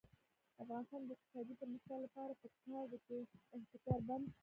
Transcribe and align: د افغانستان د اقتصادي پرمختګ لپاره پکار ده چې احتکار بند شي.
د 0.55 0.57
افغانستان 0.63 1.01
د 1.05 1.09
اقتصادي 1.15 1.53
پرمختګ 1.61 1.97
لپاره 2.05 2.33
پکار 2.41 2.85
ده 2.91 2.97
چې 3.05 3.13
احتکار 3.57 3.99
بند 4.09 4.25
شي. 4.33 4.39